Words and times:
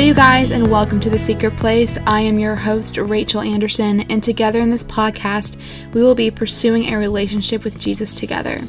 you 0.00 0.14
guys, 0.14 0.50
and 0.50 0.70
welcome 0.70 0.98
to 0.98 1.10
The 1.10 1.18
Secret 1.18 1.54
Place. 1.58 1.98
I 2.06 2.22
am 2.22 2.38
your 2.38 2.56
host, 2.56 2.96
Rachel 2.96 3.42
Anderson, 3.42 4.00
and 4.10 4.22
together 4.22 4.58
in 4.58 4.70
this 4.70 4.82
podcast, 4.82 5.60
we 5.92 6.02
will 6.02 6.14
be 6.14 6.30
pursuing 6.30 6.86
a 6.86 6.96
relationship 6.96 7.64
with 7.64 7.78
Jesus 7.78 8.14
together. 8.14 8.66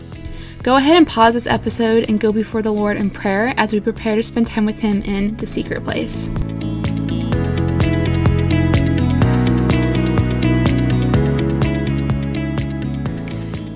Go 0.61 0.75
ahead 0.75 0.97
and 0.97 1.07
pause 1.07 1.35
this 1.35 1.47
episode 1.47 2.09
and 2.09 2.19
go 2.19 2.33
before 2.33 2.61
the 2.61 2.73
Lord 2.73 2.97
in 2.97 3.09
prayer 3.09 3.53
as 3.55 3.71
we 3.71 3.79
prepare 3.79 4.17
to 4.17 4.23
spend 4.23 4.47
time 4.47 4.65
with 4.65 4.79
Him 4.79 5.03
in 5.03 5.37
The 5.37 5.47
Secret 5.47 5.85
Place. 5.85 6.27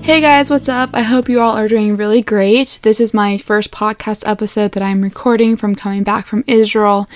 Hey 0.06 0.20
guys, 0.20 0.48
what's 0.48 0.68
up? 0.68 0.90
I 0.92 1.02
hope 1.02 1.28
you 1.28 1.40
all 1.40 1.56
are 1.56 1.66
doing 1.66 1.96
really 1.96 2.22
great. 2.22 2.78
This 2.84 3.00
is 3.00 3.12
my 3.12 3.38
first 3.38 3.72
podcast 3.72 4.22
episode 4.24 4.70
that 4.72 4.82
I'm 4.82 5.02
recording 5.02 5.56
from 5.56 5.74
coming 5.74 6.04
back 6.04 6.28
from 6.28 6.44
Israel, 6.46 7.08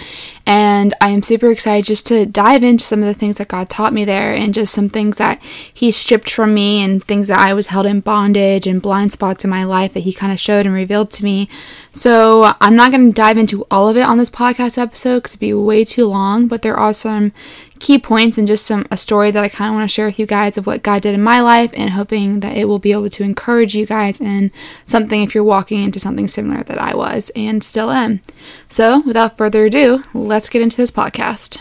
and 0.45 0.93
I 1.01 1.11
am 1.11 1.23
super 1.23 1.53
excited 1.53 1.85
just 1.85 2.05
to 2.09 2.27
dive 2.27 2.65
into 2.65 2.85
some 2.85 2.99
of 2.99 3.07
the 3.07 3.15
things 3.15 3.37
that 3.37 3.47
God 3.47 3.71
taught 3.71 3.93
me 3.93 4.05
there 4.05 4.35
and 4.35 4.53
just 4.53 4.75
some 4.75 4.89
things 4.89 5.19
that 5.19 5.41
He 5.73 5.93
stripped 5.93 6.29
from 6.29 6.53
me 6.53 6.83
and 6.83 7.01
things 7.03 7.29
that 7.29 7.39
I 7.39 7.55
was 7.55 7.69
held 7.69 7.87
in 7.87 8.01
bondage 8.01 8.67
and 8.67 8.83
blind 8.83 9.13
spots 9.13 9.45
in 9.45 9.51
my 9.51 9.63
life 9.63 9.93
that 9.93 10.01
He 10.01 10.13
kind 10.13 10.33
of 10.33 10.41
showed 10.41 10.67
and 10.67 10.75
revealed 10.75 11.13
to 11.13 11.23
me. 11.25 11.49
So 11.93 12.55
I'm 12.61 12.77
not 12.77 12.93
going 12.93 13.09
to 13.09 13.15
dive 13.15 13.37
into 13.37 13.67
all 13.71 13.89
of 13.89 13.97
it 13.97 14.03
on 14.03 14.17
this 14.17 14.31
podcast 14.31 14.79
episode 14.79 15.17
because 15.19 15.33
it'd 15.33 15.41
be 15.41 15.55
way 15.55 15.85
too 15.85 16.07
long, 16.07 16.47
but 16.47 16.63
there 16.63 16.77
are 16.77 16.93
some 16.93 17.33
key 17.81 17.99
points 17.99 18.39
and 18.39 18.47
just 18.47 18.65
some 18.67 18.87
a 18.91 18.97
story 18.97 19.31
that 19.31 19.43
I 19.43 19.49
kind 19.49 19.71
of 19.71 19.75
want 19.75 19.89
to 19.91 19.93
share 19.93 20.07
with 20.07 20.19
you 20.19 20.27
guys 20.27 20.57
of 20.57 20.67
what 20.67 20.83
God 20.83 21.03
did 21.03 21.15
in 21.15 21.23
my 21.23 21.41
life 21.41 21.71
and 21.75 21.91
hoping 21.91 22.41
that 22.41 22.57
it 22.57 22.67
will 22.67 22.79
be 22.79 22.93
able 22.93 23.11
to 23.11 23.25
encourage 23.25 23.75
you 23.75 23.87
guys 23.87 24.21
in 24.21 24.53
something 24.87 25.23
if 25.23 25.35
you're 25.35 25.43
walking 25.43 25.83
into 25.83 25.99
something 25.99 26.29
similar 26.29 26.63
that 26.63 26.81
I 26.81 26.95
was 26.95 27.31
and 27.35 27.65
still 27.65 27.91
am. 27.91 28.21
So, 28.69 29.01
without 29.01 29.37
further 29.37 29.65
ado, 29.65 30.05
let's 30.15 30.49
get 30.49 30.63
into 30.63 30.77
this 30.77 30.91
podcast. 30.91 31.61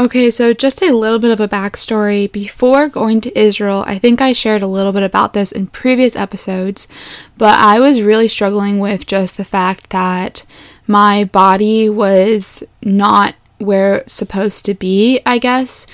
Okay, 0.00 0.30
so 0.30 0.54
just 0.54 0.80
a 0.80 0.94
little 0.94 1.18
bit 1.18 1.30
of 1.30 1.40
a 1.40 1.46
backstory. 1.46 2.32
Before 2.32 2.88
going 2.88 3.20
to 3.20 3.38
Israel, 3.38 3.84
I 3.86 3.98
think 3.98 4.22
I 4.22 4.32
shared 4.32 4.62
a 4.62 4.66
little 4.66 4.92
bit 4.92 5.02
about 5.02 5.34
this 5.34 5.52
in 5.52 5.66
previous 5.66 6.16
episodes, 6.16 6.88
but 7.36 7.58
I 7.58 7.80
was 7.80 8.00
really 8.00 8.26
struggling 8.26 8.78
with 8.78 9.06
just 9.06 9.36
the 9.36 9.44
fact 9.44 9.90
that 9.90 10.46
my 10.86 11.24
body 11.24 11.90
was 11.90 12.64
not 12.82 13.34
where 13.58 13.96
it's 13.96 14.14
supposed 14.14 14.64
to 14.64 14.72
be, 14.72 15.20
I 15.26 15.36
guess. 15.36 15.86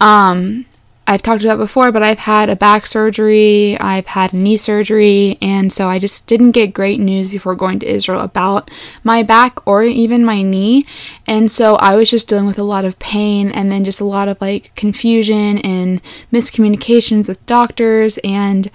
Um, 0.00 0.66
I've 1.06 1.22
talked 1.22 1.42
about 1.42 1.58
before, 1.58 1.90
but 1.90 2.02
I've 2.02 2.20
had 2.20 2.48
a 2.48 2.56
back 2.56 2.86
surgery, 2.86 3.76
I've 3.78 4.06
had 4.06 4.32
knee 4.32 4.56
surgery, 4.56 5.36
and 5.42 5.72
so 5.72 5.88
I 5.88 5.98
just 5.98 6.26
didn't 6.26 6.52
get 6.52 6.72
great 6.72 7.00
news 7.00 7.28
before 7.28 7.56
going 7.56 7.80
to 7.80 7.86
Israel 7.86 8.20
about 8.20 8.70
my 9.02 9.22
back 9.22 9.66
or 9.66 9.82
even 9.82 10.24
my 10.24 10.42
knee. 10.42 10.86
And 11.26 11.50
so 11.50 11.74
I 11.76 11.96
was 11.96 12.08
just 12.08 12.28
dealing 12.28 12.46
with 12.46 12.58
a 12.58 12.62
lot 12.62 12.84
of 12.84 12.98
pain 13.00 13.50
and 13.50 13.70
then 13.70 13.84
just 13.84 14.00
a 14.00 14.04
lot 14.04 14.28
of 14.28 14.40
like 14.40 14.74
confusion 14.76 15.58
and 15.58 16.00
miscommunications 16.32 17.28
with 17.28 17.44
doctors. 17.46 18.18
And 18.22 18.70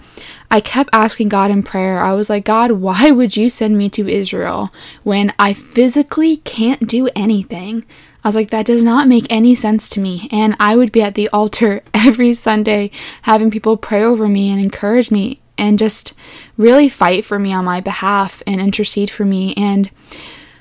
I 0.51 0.59
kept 0.59 0.89
asking 0.91 1.29
God 1.29 1.49
in 1.49 1.63
prayer. 1.63 2.01
I 2.01 2.13
was 2.13 2.29
like, 2.29 2.43
God, 2.43 2.71
why 2.71 3.09
would 3.09 3.37
you 3.37 3.49
send 3.49 3.77
me 3.77 3.89
to 3.91 4.07
Israel 4.07 4.73
when 5.03 5.33
I 5.39 5.53
physically 5.53 6.37
can't 6.37 6.87
do 6.87 7.09
anything? 7.15 7.85
I 8.27 8.29
was 8.29 8.35
like, 8.35 8.49
that 8.49 8.65
does 8.65 8.83
not 8.83 9.07
make 9.07 9.25
any 9.29 9.55
sense 9.55 9.87
to 9.87 10.01
me. 10.01 10.27
And 10.33 10.57
I 10.59 10.75
would 10.75 10.91
be 10.91 11.01
at 11.01 11.15
the 11.15 11.29
altar 11.29 11.81
every 11.93 12.33
Sunday 12.33 12.91
having 13.21 13.49
people 13.49 13.77
pray 13.77 14.03
over 14.03 14.27
me 14.27 14.51
and 14.51 14.59
encourage 14.59 15.11
me 15.11 15.39
and 15.57 15.79
just 15.79 16.13
really 16.57 16.89
fight 16.89 17.23
for 17.23 17.39
me 17.39 17.53
on 17.53 17.63
my 17.63 17.79
behalf 17.79 18.43
and 18.45 18.59
intercede 18.59 19.09
for 19.09 19.23
me. 19.23 19.53
And 19.55 19.89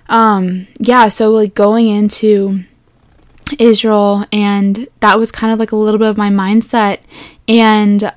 um, 0.08 0.68
yeah, 0.78 1.08
so 1.08 1.32
like 1.32 1.54
going 1.54 1.88
into 1.88 2.60
Israel, 3.58 4.24
and 4.30 4.86
that 5.00 5.18
was 5.18 5.32
kind 5.32 5.52
of 5.52 5.58
like 5.58 5.72
a 5.72 5.76
little 5.76 5.98
bit 5.98 6.08
of 6.08 6.16
my 6.16 6.30
mindset. 6.30 7.00
And 7.48 8.12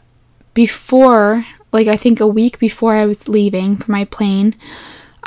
before, 0.53 1.43
like 1.71 1.87
I 1.87 1.97
think 1.97 2.19
a 2.19 2.27
week 2.27 2.59
before 2.59 2.93
I 2.93 3.07
was 3.07 3.27
leaving 3.27 3.77
for 3.77 3.91
my 3.91 4.05
plane, 4.05 4.53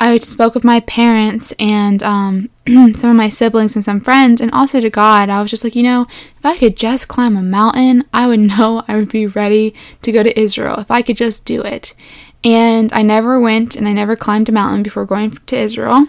I 0.03 0.17
spoke 0.17 0.53
with 0.53 0.65
my 0.65 0.81
parents 0.81 1.53
and 1.59 2.03
um, 2.03 2.49
some 2.67 3.09
of 3.09 3.15
my 3.15 3.29
siblings 3.29 3.77
and 3.77 3.85
some 3.85 4.01
friends, 4.01 4.41
and 4.41 4.51
also 4.51 4.81
to 4.81 4.89
God. 4.89 5.29
I 5.29 5.41
was 5.41 5.49
just 5.49 5.63
like, 5.63 5.75
you 5.75 5.83
know, 5.83 6.07
if 6.09 6.45
I 6.45 6.57
could 6.57 6.75
just 6.75 7.07
climb 7.07 7.37
a 7.37 7.41
mountain, 7.41 8.03
I 8.13 8.27
would 8.27 8.39
know 8.57 8.83
I 8.85 8.97
would 8.97 9.09
be 9.09 9.27
ready 9.27 9.73
to 10.01 10.11
go 10.11 10.21
to 10.21 10.37
Israel 10.37 10.79
if 10.79 10.91
I 10.91 11.03
could 11.03 11.15
just 11.15 11.45
do 11.45 11.61
it. 11.61 11.95
And 12.43 12.91
I 12.91 13.01
never 13.01 13.39
went 13.39 13.77
and 13.77 13.87
I 13.87 13.93
never 13.93 14.17
climbed 14.17 14.49
a 14.49 14.51
mountain 14.51 14.83
before 14.83 15.05
going 15.05 15.31
to 15.31 15.57
Israel. 15.57 16.07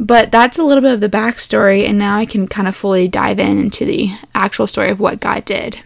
But 0.00 0.32
that's 0.32 0.58
a 0.58 0.64
little 0.64 0.80
bit 0.80 0.94
of 0.94 1.00
the 1.00 1.10
backstory, 1.10 1.86
and 1.86 1.98
now 1.98 2.16
I 2.16 2.24
can 2.24 2.48
kind 2.48 2.66
of 2.66 2.74
fully 2.74 3.08
dive 3.08 3.38
in 3.38 3.58
into 3.58 3.84
the 3.84 4.08
actual 4.34 4.66
story 4.66 4.88
of 4.88 5.00
what 5.00 5.20
God 5.20 5.44
did. 5.44 5.80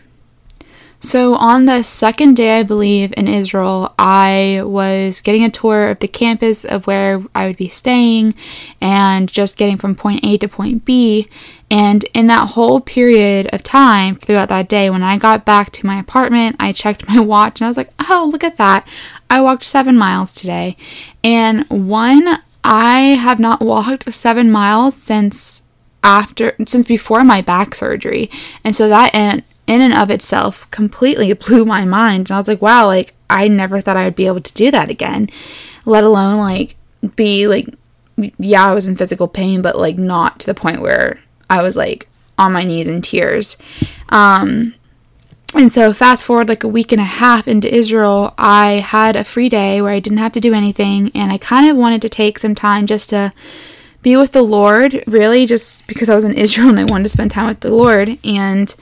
So, 1.04 1.34
on 1.34 1.66
the 1.66 1.82
second 1.82 2.36
day, 2.36 2.60
I 2.60 2.62
believe, 2.62 3.12
in 3.16 3.26
Israel, 3.26 3.92
I 3.98 4.60
was 4.64 5.20
getting 5.20 5.42
a 5.42 5.50
tour 5.50 5.90
of 5.90 5.98
the 5.98 6.06
campus 6.06 6.64
of 6.64 6.86
where 6.86 7.20
I 7.34 7.48
would 7.48 7.56
be 7.56 7.66
staying 7.66 8.36
and 8.80 9.28
just 9.28 9.56
getting 9.56 9.78
from 9.78 9.96
point 9.96 10.20
A 10.22 10.38
to 10.38 10.46
point 10.46 10.84
B. 10.84 11.26
And 11.72 12.04
in 12.14 12.28
that 12.28 12.50
whole 12.50 12.80
period 12.80 13.52
of 13.52 13.64
time 13.64 14.14
throughout 14.14 14.48
that 14.50 14.68
day, 14.68 14.90
when 14.90 15.02
I 15.02 15.18
got 15.18 15.44
back 15.44 15.72
to 15.72 15.86
my 15.86 15.98
apartment, 15.98 16.54
I 16.60 16.70
checked 16.72 17.08
my 17.08 17.19
watch 17.19 17.60
and 17.60 17.66
I 17.66 17.69
was 17.69 17.76
like, 17.76 17.92
oh, 18.08 18.28
look 18.30 18.44
at 18.44 18.58
that. 18.58 18.86
I 19.28 19.40
walked 19.40 19.64
seven 19.64 19.98
miles 19.98 20.32
today. 20.32 20.76
And 21.24 21.69
one, 21.69 22.38
I 22.62 23.00
have 23.00 23.40
not 23.40 23.60
walked 23.60 24.04
seven 24.14 24.52
miles 24.52 24.94
since 24.94 25.62
after 26.04 26.54
since 26.66 26.84
before 26.84 27.22
my 27.22 27.40
back 27.40 27.76
surgery 27.76 28.28
and 28.64 28.74
so 28.74 28.88
that 28.88 29.14
and 29.14 29.44
in 29.67 29.81
and 29.81 29.95
of 29.95 30.11
itself 30.11 30.71
completely 30.71 31.33
blew 31.33 31.65
my 31.65 31.84
mind. 31.84 32.31
And 32.31 32.33
I 32.33 32.39
was 32.39 32.49
like, 32.49 32.62
wow, 32.62 32.87
like 32.87 33.15
I 33.31 33.49
never 33.49 33.81
thought 33.81 33.97
I 33.97 34.05
would 34.05 34.17
be 34.17 34.27
able 34.27 34.41
to 34.41 34.55
do 34.55 34.71
that 34.71 34.91
again, 34.91 35.28
let 35.84 36.05
alone 36.05 36.39
like 36.39 36.77
be 37.17 37.47
like, 37.47 37.69
yeah, 38.39 38.67
I 38.67 38.75
was 38.75 38.87
in 38.87 38.97
physical 38.97 39.28
pain, 39.28 39.62
but 39.62 39.78
like 39.78 39.97
not 39.97 40.41
to 40.41 40.47
the 40.47 40.55
point 40.55 40.83
where 40.83 41.19
I 41.49 41.62
was 41.62 41.77
like 41.77 42.09
on 42.39 42.53
my 42.53 42.65
knees 42.65 42.89
in 42.89 43.03
tears. 43.03 43.56
Um, 44.11 44.75
and 45.55 45.71
so, 45.71 45.93
fast 45.93 46.25
forward 46.25 46.49
like 46.49 46.65
a 46.65 46.69
week 46.69 46.93
and 46.93 47.00
a 47.00 47.05
half 47.05 47.47
into 47.47 47.73
Israel, 47.73 48.33
I 48.39 48.75
had 48.75 49.17
a 49.17 49.25
free 49.25 49.50
day 49.50 49.83
where 49.83 49.93
I 49.93 50.00
didn't 50.00 50.19
have 50.19 50.33
to 50.33 50.41
do 50.41 50.55
anything, 50.55 51.11
and 51.15 51.31
I 51.31 51.37
kind 51.37 51.69
of 51.71 51.77
wanted 51.77 52.00
to 52.03 52.09
take 52.09 52.39
some 52.39 52.55
time 52.55 52.87
just 52.87 53.11
to 53.11 53.34
be 54.00 54.17
with 54.17 54.33
the 54.33 54.43
Lord, 54.43 55.05
really, 55.06 55.44
just 55.44 55.87
because 55.87 56.09
I 56.09 56.15
was 56.15 56.25
in 56.25 56.34
Israel 56.34 56.71
and 56.71 56.81
I 56.81 56.84
wanted 56.84 57.05
to 57.05 57.11
spend 57.11 57.31
time 57.31 57.49
with 57.49 57.61
the 57.61 57.73
Lord. 57.73 58.19
And 58.25 58.75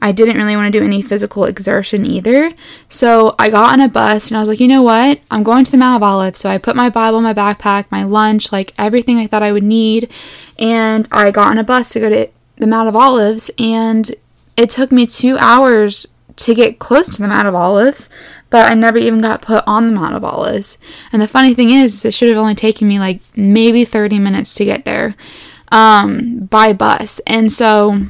I 0.00 0.12
didn't 0.12 0.36
really 0.36 0.54
want 0.54 0.72
to 0.72 0.78
do 0.78 0.84
any 0.84 1.02
physical 1.02 1.44
exertion 1.44 2.06
either. 2.06 2.52
So 2.88 3.34
I 3.38 3.50
got 3.50 3.72
on 3.72 3.80
a 3.80 3.88
bus 3.88 4.30
and 4.30 4.36
I 4.36 4.40
was 4.40 4.48
like, 4.48 4.60
you 4.60 4.68
know 4.68 4.82
what? 4.82 5.20
I'm 5.30 5.42
going 5.42 5.64
to 5.64 5.70
the 5.70 5.76
Mount 5.76 5.96
of 5.96 6.02
Olives. 6.02 6.38
So 6.38 6.48
I 6.48 6.58
put 6.58 6.76
my 6.76 6.88
Bible 6.88 7.20
my 7.20 7.34
backpack, 7.34 7.86
my 7.90 8.04
lunch, 8.04 8.52
like 8.52 8.72
everything 8.78 9.18
I 9.18 9.26
thought 9.26 9.42
I 9.42 9.52
would 9.52 9.64
need. 9.64 10.12
And 10.58 11.08
I 11.10 11.30
got 11.30 11.48
on 11.48 11.58
a 11.58 11.64
bus 11.64 11.90
to 11.90 12.00
go 12.00 12.08
to 12.08 12.28
the 12.56 12.66
Mount 12.66 12.88
of 12.88 12.94
Olives. 12.94 13.50
And 13.58 14.14
it 14.56 14.70
took 14.70 14.92
me 14.92 15.06
two 15.06 15.36
hours 15.38 16.06
to 16.36 16.54
get 16.54 16.78
close 16.78 17.08
to 17.08 17.22
the 17.22 17.28
Mount 17.28 17.48
of 17.48 17.54
Olives, 17.54 18.08
but 18.48 18.70
I 18.70 18.74
never 18.74 18.96
even 18.96 19.20
got 19.20 19.42
put 19.42 19.64
on 19.66 19.88
the 19.88 19.94
Mount 19.94 20.14
of 20.14 20.24
Olives. 20.24 20.78
And 21.12 21.20
the 21.20 21.28
funny 21.28 21.52
thing 21.52 21.70
is, 21.70 22.04
it 22.04 22.14
should 22.14 22.28
have 22.28 22.38
only 22.38 22.54
taken 22.54 22.86
me 22.86 23.00
like 23.00 23.20
maybe 23.36 23.84
30 23.84 24.20
minutes 24.20 24.54
to 24.54 24.64
get 24.64 24.84
there 24.84 25.16
um, 25.72 26.46
by 26.46 26.72
bus. 26.72 27.20
And 27.26 27.52
so 27.52 28.06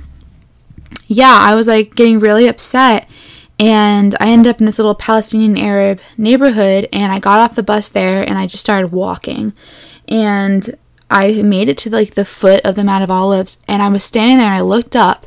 yeah, 1.06 1.38
I 1.40 1.54
was 1.54 1.66
like 1.66 1.94
getting 1.94 2.20
really 2.20 2.46
upset. 2.46 3.08
And 3.60 4.14
I 4.20 4.28
ended 4.28 4.50
up 4.50 4.60
in 4.60 4.66
this 4.66 4.78
little 4.78 4.94
Palestinian 4.94 5.58
Arab 5.58 5.98
neighborhood, 6.16 6.88
and 6.92 7.10
I 7.10 7.18
got 7.18 7.40
off 7.40 7.56
the 7.56 7.62
bus 7.62 7.88
there 7.88 8.22
and 8.22 8.38
I 8.38 8.46
just 8.46 8.62
started 8.62 8.92
walking. 8.92 9.52
And 10.06 10.70
I 11.10 11.42
made 11.42 11.68
it 11.68 11.76
to 11.78 11.90
like 11.90 12.14
the 12.14 12.24
foot 12.24 12.64
of 12.64 12.76
the 12.76 12.84
Mount 12.84 13.02
of 13.02 13.10
Olives, 13.10 13.58
and 13.66 13.82
I 13.82 13.88
was 13.88 14.04
standing 14.04 14.36
there 14.36 14.46
and 14.46 14.54
I 14.54 14.60
looked 14.60 14.94
up, 14.94 15.26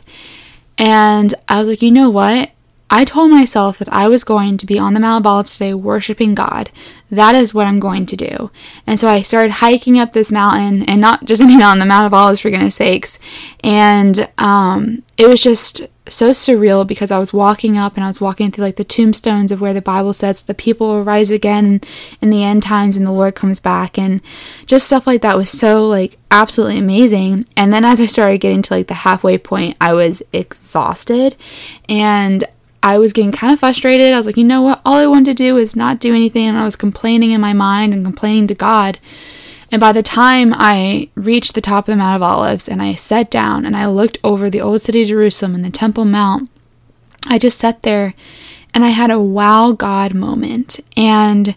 and 0.78 1.34
I 1.50 1.60
was 1.60 1.68
like, 1.68 1.82
you 1.82 1.92
know 1.92 2.10
what? 2.10 2.51
I 2.94 3.06
told 3.06 3.32
myself 3.32 3.80
that 3.80 3.92
I 3.92 4.10
was 4.10 4.26
going 4.26 4.58
to 4.58 4.66
be 4.66 4.78
on 4.78 4.94
the 4.94 5.00
Mount 5.00 5.24
of 5.24 5.28
Olives 5.28 5.54
today 5.54 5.74
worshiping 5.74 6.36
God. 6.36 6.70
That 7.10 7.36
is 7.36 7.54
what 7.54 7.66
I'm 7.66 7.80
going 7.80 8.06
to 8.08 8.18
do. 8.18 8.52
And 8.86 9.00
so 9.00 9.08
I 9.08 9.22
started 9.22 9.52
hiking 9.52 9.98
up 9.98 10.12
this 10.12 10.30
mountain, 10.30 10.84
and 10.84 11.00
not 11.00 11.24
just 11.24 11.42
any 11.42 11.56
mountain, 11.56 11.80
the 11.80 11.86
Mount 11.86 12.06
of 12.06 12.14
Olives, 12.14 12.42
for 12.42 12.50
goodness 12.50 12.76
sakes. 12.76 13.18
And 13.64 14.30
um, 14.38 15.04
it 15.18 15.28
was 15.28 15.42
just 15.42 15.88
so 16.08 16.32
surreal 16.32 16.86
because 16.86 17.12
I 17.12 17.18
was 17.18 17.32
walking 17.32 17.78
up 17.78 17.96
and 17.96 18.04
I 18.04 18.08
was 18.08 18.20
walking 18.20 18.52
through 18.52 18.66
like 18.66 18.76
the 18.76 18.84
tombstones 18.84 19.54
of 19.54 19.62
where 19.62 19.74
the 19.74 19.82
Bible 19.82 20.12
says 20.14 20.42
the 20.42 20.54
people 20.54 20.88
will 20.88 21.04
rise 21.04 21.32
again 21.32 21.80
in 22.20 22.30
the 22.30 22.44
end 22.44 22.64
times 22.64 22.96
when 22.96 23.06
the 23.06 23.12
Lord 23.12 23.36
comes 23.36 23.62
back 23.62 23.98
and 23.98 24.22
just 24.66 24.88
stuff 24.88 25.08
like 25.08 25.22
that 25.22 25.38
was 25.38 25.50
so 25.50 25.88
like 25.88 26.18
absolutely 26.30 26.80
amazing. 26.80 27.46
And 27.56 27.72
then 27.72 27.86
as 27.86 28.02
I 28.02 28.08
started 28.08 28.40
getting 28.40 28.62
to 28.64 28.74
like 28.74 28.88
the 28.88 28.96
halfway 28.96 29.38
point, 29.38 29.78
I 29.80 29.94
was 29.94 30.22
exhausted 30.34 31.36
and 31.88 32.44
I 32.84 32.98
was 32.98 33.14
getting 33.14 33.32
kind 33.32 33.54
of 33.54 33.60
frustrated. 33.60 34.14
I 34.14 34.18
was 34.18 34.26
like, 34.26 34.38
you 34.38 34.44
know 34.44 34.62
what? 34.62 34.82
All 34.86 34.98
I 34.98 35.08
wanted 35.08 35.26
to 35.38 35.44
do 35.44 35.58
is 35.58 35.76
not 35.76 36.00
do 36.00 36.16
anything. 36.16 36.48
And 36.48 36.58
I 36.58 36.66
was 36.66 36.76
complaining 36.76 37.32
in 37.32 37.42
my 37.42 37.54
mind 37.54 37.94
and 37.94 38.04
complaining 38.04 38.48
to 38.48 38.56
God. 38.56 39.00
And 39.72 39.80
by 39.80 39.94
the 39.94 40.04
time 40.04 40.54
I 40.54 41.10
reached 41.16 41.56
the 41.56 41.62
top 41.62 41.86
of 41.88 41.92
the 41.94 41.96
Mount 41.96 42.16
of 42.16 42.24
Olives 42.24 42.68
and 42.68 42.82
I 42.82 42.96
sat 42.96 43.32
down 43.32 43.66
and 43.66 43.78
I 43.78 43.86
looked 43.88 44.18
over 44.24 44.50
the 44.50 44.62
old 44.62 44.82
city 44.82 45.04
of 45.04 45.08
Jerusalem 45.08 45.56
and 45.56 45.64
the 45.64 45.70
Temple 45.70 46.06
Mount, 46.06 46.50
I 47.28 47.38
just 47.38 47.58
sat 47.58 47.84
there 47.84 48.14
and 48.74 48.84
I 48.84 48.90
had 48.90 49.12
a 49.12 49.20
wow 49.20 49.72
God 49.72 50.14
moment. 50.14 50.80
And 50.98 51.56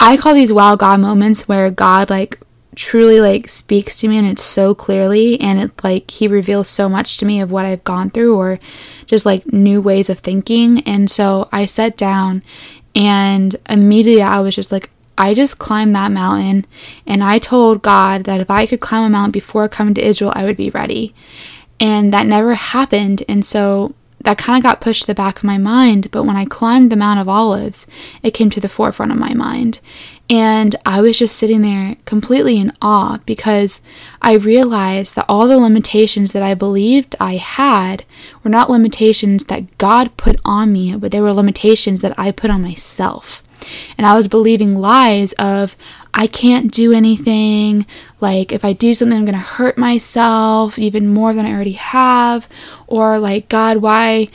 I 0.00 0.16
call 0.16 0.34
these 0.34 0.52
wow 0.52 0.76
God 0.76 1.00
moments 1.00 1.46
where 1.46 1.70
God 1.70 2.10
like 2.10 2.40
truly 2.78 3.20
like 3.20 3.48
speaks 3.48 3.98
to 3.98 4.06
me 4.06 4.16
and 4.16 4.26
it's 4.26 4.44
so 4.44 4.72
clearly 4.72 5.38
and 5.40 5.58
it 5.58 5.82
like 5.82 6.08
he 6.12 6.28
reveals 6.28 6.68
so 6.68 6.88
much 6.88 7.16
to 7.16 7.26
me 7.26 7.40
of 7.40 7.50
what 7.50 7.66
I've 7.66 7.82
gone 7.82 8.08
through 8.08 8.36
or 8.36 8.60
just 9.04 9.26
like 9.26 9.52
new 9.52 9.82
ways 9.82 10.08
of 10.08 10.20
thinking. 10.20 10.80
And 10.86 11.10
so 11.10 11.48
I 11.50 11.66
sat 11.66 11.96
down 11.96 12.44
and 12.94 13.56
immediately 13.68 14.22
I 14.22 14.38
was 14.40 14.54
just 14.54 14.70
like 14.70 14.90
I 15.18 15.34
just 15.34 15.58
climbed 15.58 15.96
that 15.96 16.12
mountain 16.12 16.66
and 17.04 17.24
I 17.24 17.40
told 17.40 17.82
God 17.82 18.24
that 18.24 18.40
if 18.40 18.48
I 18.48 18.64
could 18.64 18.78
climb 18.78 19.02
a 19.02 19.10
mountain 19.10 19.32
before 19.32 19.68
coming 19.68 19.94
to 19.94 20.06
Israel, 20.06 20.32
I 20.36 20.44
would 20.44 20.56
be 20.56 20.70
ready. 20.70 21.12
And 21.80 22.12
that 22.12 22.26
never 22.26 22.54
happened. 22.54 23.24
And 23.28 23.44
so 23.44 23.92
that 24.20 24.38
kind 24.38 24.56
of 24.56 24.62
got 24.62 24.80
pushed 24.80 25.02
to 25.02 25.06
the 25.06 25.14
back 25.14 25.38
of 25.38 25.44
my 25.44 25.58
mind. 25.58 26.10
But 26.10 26.24
when 26.24 26.36
I 26.36 26.44
climbed 26.44 26.90
the 26.90 26.96
Mount 26.96 27.20
of 27.20 27.28
Olives, 27.28 27.86
it 28.22 28.32
came 28.32 28.50
to 28.50 28.60
the 28.60 28.68
forefront 28.68 29.12
of 29.12 29.18
my 29.18 29.34
mind. 29.34 29.80
And 30.30 30.76
I 30.84 31.00
was 31.00 31.18
just 31.18 31.36
sitting 31.36 31.62
there 31.62 31.96
completely 32.04 32.58
in 32.58 32.72
awe 32.82 33.18
because 33.24 33.80
I 34.20 34.34
realized 34.34 35.14
that 35.14 35.24
all 35.28 35.48
the 35.48 35.56
limitations 35.56 36.32
that 36.32 36.42
I 36.42 36.52
believed 36.54 37.16
I 37.18 37.36
had 37.36 38.04
were 38.42 38.50
not 38.50 38.68
limitations 38.68 39.46
that 39.46 39.78
God 39.78 40.14
put 40.18 40.38
on 40.44 40.72
me, 40.72 40.94
but 40.96 41.12
they 41.12 41.20
were 41.20 41.32
limitations 41.32 42.02
that 42.02 42.18
I 42.18 42.30
put 42.30 42.50
on 42.50 42.60
myself. 42.60 43.42
And 43.96 44.06
I 44.06 44.14
was 44.14 44.28
believing 44.28 44.76
lies 44.76 45.32
of, 45.34 45.76
I 46.14 46.26
can't 46.26 46.72
do 46.72 46.92
anything. 46.92 47.86
Like, 48.20 48.52
if 48.52 48.64
I 48.64 48.72
do 48.72 48.94
something, 48.94 49.16
I'm 49.16 49.24
going 49.24 49.34
to 49.34 49.40
hurt 49.40 49.78
myself 49.78 50.78
even 50.78 51.08
more 51.08 51.32
than 51.32 51.46
I 51.46 51.52
already 51.52 51.72
have. 51.72 52.48
Or, 52.86 53.18
like, 53.18 53.48
God, 53.48 53.78
why 53.78 54.28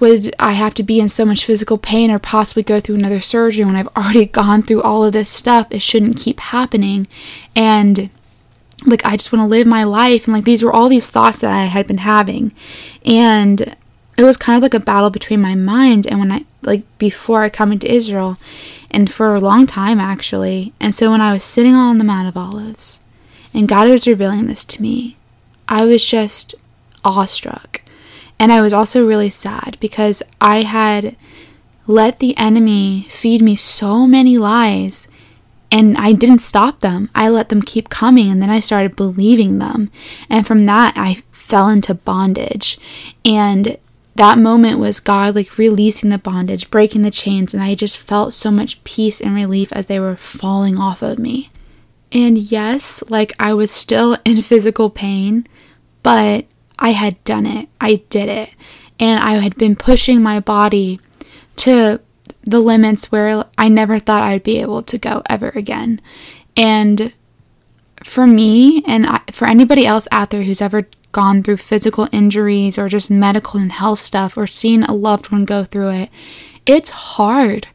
would 0.00 0.34
I 0.38 0.52
have 0.52 0.74
to 0.74 0.82
be 0.82 1.00
in 1.00 1.08
so 1.08 1.24
much 1.24 1.44
physical 1.44 1.78
pain 1.78 2.10
or 2.10 2.18
possibly 2.18 2.62
go 2.62 2.80
through 2.80 2.96
another 2.96 3.20
surgery 3.20 3.64
when 3.64 3.76
I've 3.76 3.88
already 3.96 4.26
gone 4.26 4.62
through 4.62 4.82
all 4.82 5.04
of 5.04 5.12
this 5.12 5.30
stuff? 5.30 5.68
It 5.70 5.82
shouldn't 5.82 6.18
keep 6.18 6.40
happening. 6.40 7.06
And, 7.54 8.10
like, 8.84 9.06
I 9.06 9.16
just 9.16 9.32
want 9.32 9.42
to 9.42 9.48
live 9.48 9.66
my 9.66 9.84
life. 9.84 10.26
And, 10.26 10.34
like, 10.34 10.44
these 10.44 10.62
were 10.62 10.72
all 10.72 10.88
these 10.88 11.08
thoughts 11.08 11.40
that 11.40 11.52
I 11.52 11.64
had 11.64 11.86
been 11.86 11.98
having. 11.98 12.52
And 13.04 13.76
it 14.16 14.24
was 14.24 14.36
kind 14.36 14.56
of 14.56 14.62
like 14.62 14.74
a 14.74 14.84
battle 14.84 15.10
between 15.10 15.40
my 15.40 15.54
mind 15.54 16.06
and 16.06 16.20
when 16.20 16.32
I, 16.32 16.44
like, 16.62 16.84
before 16.98 17.42
I 17.42 17.48
come 17.48 17.72
into 17.72 17.92
Israel 17.92 18.38
and 18.90 19.10
for 19.10 19.34
a 19.34 19.40
long 19.40 19.66
time 19.66 19.98
actually. 19.98 20.72
And 20.80 20.94
so 20.94 21.10
when 21.10 21.20
I 21.20 21.32
was 21.32 21.42
sitting 21.42 21.74
on 21.74 21.98
the 21.98 22.04
Mount 22.04 22.28
of 22.28 22.36
Olives 22.36 23.00
and 23.52 23.68
God 23.68 23.88
was 23.88 24.06
revealing 24.06 24.46
this 24.46 24.64
to 24.66 24.82
me, 24.82 25.16
I 25.68 25.84
was 25.84 26.06
just 26.06 26.54
awestruck. 27.04 27.82
And 28.38 28.52
I 28.52 28.62
was 28.62 28.72
also 28.72 29.06
really 29.06 29.30
sad 29.30 29.76
because 29.80 30.22
I 30.40 30.62
had 30.62 31.16
let 31.86 32.18
the 32.18 32.36
enemy 32.36 33.06
feed 33.10 33.42
me 33.42 33.56
so 33.56 34.06
many 34.06 34.38
lies 34.38 35.08
and 35.70 35.96
I 35.96 36.12
didn't 36.12 36.38
stop 36.38 36.80
them. 36.80 37.10
I 37.14 37.28
let 37.28 37.48
them 37.48 37.62
keep 37.62 37.88
coming 37.88 38.30
and 38.30 38.40
then 38.40 38.50
I 38.50 38.60
started 38.60 38.96
believing 38.96 39.58
them. 39.58 39.90
And 40.30 40.46
from 40.46 40.66
that, 40.66 40.94
I 40.96 41.14
fell 41.32 41.68
into 41.68 41.94
bondage. 41.94 42.78
And 43.24 43.76
that 44.16 44.38
moment 44.38 44.78
was 44.78 45.00
God 45.00 45.34
like 45.34 45.58
releasing 45.58 46.10
the 46.10 46.18
bondage, 46.18 46.70
breaking 46.70 47.02
the 47.02 47.10
chains, 47.10 47.52
and 47.52 47.62
I 47.62 47.74
just 47.74 47.98
felt 47.98 48.32
so 48.34 48.50
much 48.50 48.82
peace 48.84 49.20
and 49.20 49.34
relief 49.34 49.72
as 49.72 49.86
they 49.86 49.98
were 49.98 50.16
falling 50.16 50.78
off 50.78 51.02
of 51.02 51.18
me. 51.18 51.50
And 52.12 52.38
yes, 52.38 53.02
like 53.08 53.32
I 53.40 53.54
was 53.54 53.72
still 53.72 54.16
in 54.24 54.40
physical 54.42 54.88
pain, 54.90 55.46
but 56.02 56.46
I 56.78 56.90
had 56.90 57.22
done 57.24 57.46
it. 57.46 57.68
I 57.80 58.02
did 58.08 58.28
it. 58.28 58.50
And 59.00 59.22
I 59.22 59.34
had 59.34 59.56
been 59.56 59.74
pushing 59.74 60.22
my 60.22 60.38
body 60.38 61.00
to 61.56 62.00
the 62.42 62.60
limits 62.60 63.10
where 63.10 63.44
I 63.58 63.68
never 63.68 63.98
thought 63.98 64.22
I'd 64.22 64.44
be 64.44 64.60
able 64.60 64.82
to 64.84 64.98
go 64.98 65.22
ever 65.28 65.50
again. 65.54 66.00
And 66.56 67.12
for 68.04 68.26
me, 68.26 68.84
and 68.86 69.08
for 69.32 69.48
anybody 69.48 69.86
else 69.86 70.06
out 70.12 70.30
there 70.30 70.42
who's 70.42 70.62
ever 70.62 70.86
gone 71.14 71.42
through 71.42 71.56
physical 71.56 72.08
injuries 72.12 72.76
or 72.76 72.90
just 72.90 73.10
medical 73.10 73.58
and 73.58 73.72
health 73.72 74.00
stuff 74.00 74.36
or 74.36 74.46
seen 74.46 74.82
a 74.82 74.92
loved 74.92 75.32
one 75.32 75.46
go 75.46 75.64
through 75.64 75.88
it, 75.90 76.10
it's 76.66 76.90
hard. 76.90 77.68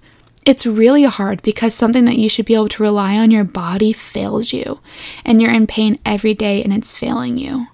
It's 0.46 0.66
really 0.68 1.04
hard 1.04 1.42
because 1.42 1.74
something 1.74 2.06
that 2.06 2.18
you 2.18 2.30
should 2.30 2.46
be 2.46 2.54
able 2.54 2.70
to 2.70 2.84
rely 2.84 3.18
on 3.18 3.32
your 3.32 3.44
body 3.44 3.94
fails 3.94 4.54
you 4.54 4.80
and 5.26 5.42
you're 5.42 5.52
in 5.52 5.66
pain 5.66 5.98
every 6.06 6.36
day 6.36 6.64
and 6.64 6.72
it's 6.72 6.96
failing 6.96 7.38
you. 7.38 7.68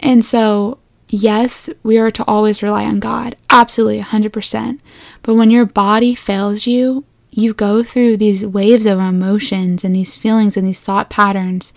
And 0.00 0.24
so, 0.24 0.78
yes, 1.08 1.70
we 1.82 1.98
are 1.98 2.10
to 2.10 2.24
always 2.26 2.62
rely 2.62 2.84
on 2.84 3.00
God, 3.00 3.36
absolutely 3.48 4.00
100%. 4.00 4.80
But 5.22 5.34
when 5.34 5.50
your 5.50 5.66
body 5.66 6.14
fails 6.14 6.66
you, 6.66 7.04
you 7.36 7.52
go 7.52 7.82
through 7.82 8.16
these 8.16 8.46
waves 8.46 8.86
of 8.86 8.98
emotions 8.98 9.84
and 9.84 9.94
these 9.94 10.16
feelings 10.16 10.56
and 10.56 10.66
these 10.66 10.82
thought 10.82 11.10
patterns. 11.10 11.74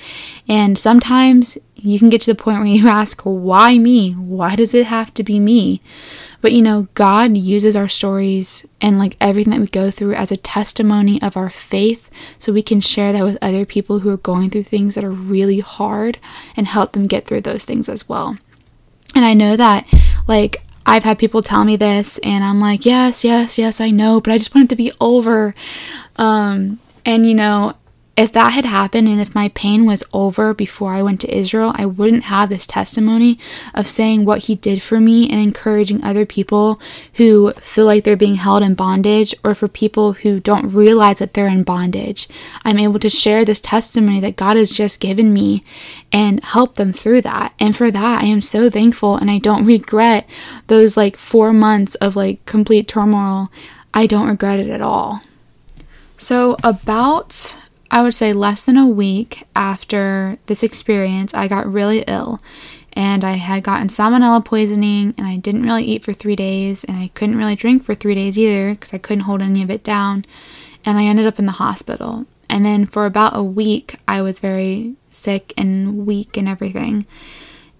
And 0.48 0.80
sometimes 0.80 1.58
you 1.76 2.00
can 2.00 2.08
get 2.08 2.22
to 2.22 2.32
the 2.34 2.42
point 2.42 2.60
where 2.60 2.68
you 2.68 2.88
ask, 2.88 3.22
why 3.24 3.78
me? 3.78 4.14
Why 4.14 4.56
does 4.56 4.74
it 4.74 4.86
have 4.86 5.14
to 5.16 5.24
be 5.24 5.38
me? 5.38 5.82
But 6.42 6.54
you 6.54 6.62
know, 6.62 6.88
God 6.94 7.36
uses 7.36 7.76
our 7.76 7.90
stories 7.90 8.66
and 8.80 8.98
like 8.98 9.18
everything 9.20 9.52
that 9.52 9.60
we 9.60 9.68
go 9.68 9.92
through 9.92 10.14
as 10.14 10.32
a 10.32 10.38
testimony 10.38 11.22
of 11.22 11.36
our 11.36 11.50
faith 11.50 12.10
so 12.40 12.54
we 12.54 12.64
can 12.64 12.80
share 12.80 13.12
that 13.12 13.26
with 13.26 13.38
other 13.42 13.66
people 13.66 14.00
who 14.00 14.10
are 14.10 14.18
going 14.18 14.50
through 14.50 14.64
things 14.64 14.96
that 14.96 15.04
are 15.04 15.12
really 15.12 15.60
hard 15.60 16.20
and 16.56 16.68
help 16.68 16.94
them 16.94 17.08
get 17.08 17.26
through 17.26 17.42
those 17.42 17.66
things 17.66 17.90
as 17.90 18.08
well. 18.08 18.38
And 19.14 19.26
I 19.26 19.34
know 19.34 19.58
that 19.58 19.86
like 20.26 20.64
I've 20.86 21.04
had 21.04 21.20
people 21.20 21.42
tell 21.42 21.66
me 21.66 21.76
this, 21.76 22.18
and 22.20 22.44
I'm 22.44 22.60
like, 22.60 22.86
yes, 22.86 23.24
yes, 23.24 23.58
yes, 23.58 23.80
I 23.80 23.92
know, 23.92 24.20
but 24.22 24.34
I 24.34 24.38
just 24.38 24.56
want 24.56 24.66
it 24.66 24.70
to 24.70 24.76
be 24.76 24.92
over. 25.00 25.54
Um, 26.18 26.80
and 27.06 27.26
you 27.26 27.34
know, 27.34 27.76
if 28.20 28.34
that 28.34 28.52
had 28.52 28.66
happened 28.66 29.08
and 29.08 29.22
if 29.22 29.34
my 29.34 29.48
pain 29.56 29.86
was 29.86 30.04
over 30.12 30.54
before 30.54 30.92
I 30.92 31.02
went 31.02 31.22
to 31.22 31.34
Israel, 31.34 31.72
I 31.76 31.86
wouldn't 31.86 32.24
have 32.24 32.50
this 32.50 32.68
testimony 32.68 33.40
of 33.74 33.88
saying 33.88 34.26
what 34.26 34.44
he 34.44 34.56
did 34.56 34.82
for 34.82 35.00
me 35.00 35.30
and 35.30 35.40
encouraging 35.40 36.04
other 36.04 36.26
people 36.26 36.82
who 37.14 37.54
feel 37.54 37.86
like 37.86 38.04
they're 38.04 38.18
being 38.18 38.36
held 38.36 38.62
in 38.62 38.74
bondage 38.74 39.34
or 39.42 39.56
for 39.56 39.70
people 39.70 40.12
who 40.12 40.42
don't 40.42 40.74
realize 40.74 41.20
that 41.20 41.34
they're 41.34 41.48
in 41.48 41.64
bondage. 41.64 42.28
I'm 42.66 42.78
able 42.78 43.00
to 43.00 43.10
share 43.10 43.46
this 43.46 43.62
testimony 43.62 44.20
that 44.20 44.36
God 44.36 44.58
has 44.58 44.70
just 44.70 45.00
given 45.00 45.32
me 45.32 45.64
and 46.12 46.44
help 46.44 46.76
them 46.76 46.92
through 46.92 47.22
that. 47.22 47.54
And 47.58 47.74
for 47.74 47.90
that, 47.90 48.22
I 48.22 48.26
am 48.26 48.42
so 48.42 48.70
thankful 48.70 49.16
and 49.16 49.32
I 49.32 49.38
don't 49.38 49.66
regret 49.66 50.30
those 50.68 50.98
like 50.98 51.16
four 51.16 51.54
months 51.54 51.96
of 51.96 52.18
like 52.18 52.46
complete 52.46 52.86
turmoil. 52.86 53.50
I 53.94 54.08
don't 54.08 54.28
regret 54.28 54.60
it 54.60 54.70
at 54.70 54.82
all. 54.82 55.22
So, 56.18 56.58
about 56.66 57.58
I 57.92 58.02
would 58.02 58.14
say 58.14 58.34
less 58.34 58.66
than 58.66 58.78
a 58.78 58.88
week 58.88 59.48
after 59.56 60.38
this 60.46 60.64
experience, 60.64 61.34
I 61.34 61.48
got 61.48 61.72
really 61.72 62.04
ill 62.08 62.40
and 62.94 63.24
I 63.24 63.34
had 63.34 63.64
gotten 63.64 63.88
salmonella 63.88 64.44
poisoning 64.44 65.14
and 65.18 65.26
I 65.26 65.38
didn't 65.38 65.64
really 65.64 65.86
eat 65.86 66.04
for 66.04 66.14
three 66.14 66.36
days 66.36 66.84
and 66.84 66.98
I 66.98 67.10
couldn't 67.10 67.38
really 67.38 67.56
drink 67.56 67.84
for 67.84 67.96
three 67.96 68.16
days 68.16 68.38
either 68.38 68.72
because 68.72 68.94
I 68.94 68.98
couldn't 68.98 69.24
hold 69.24 69.42
any 69.42 69.64
of 69.64 69.72
it 69.72 69.84
down. 69.84 70.26
And 70.86 70.98
I 70.98 71.04
ended 71.04 71.26
up 71.26 71.40
in 71.40 71.46
the 71.46 71.54
hospital. 71.54 72.26
And 72.50 72.66
then 72.66 72.86
for 72.86 73.06
about 73.06 73.36
a 73.36 73.44
week, 73.44 73.96
I 74.08 74.22
was 74.22 74.40
very 74.40 74.96
sick 75.12 75.54
and 75.56 76.06
weak 76.06 76.36
and 76.36 76.48
everything. 76.48 77.06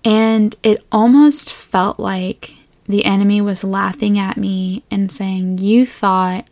And 0.06 0.56
it 0.64 0.86
almost 0.92 1.52
felt 1.52 2.00
like 2.00 2.54
the 2.86 3.06
enemy 3.06 3.42
was 3.42 3.64
laughing 3.64 4.18
at 4.18 4.38
me 4.38 4.84
and 4.90 5.12
saying, 5.12 5.58
You 5.58 5.86
thought 5.86 6.48